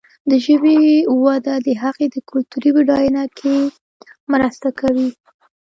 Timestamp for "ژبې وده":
0.45-1.55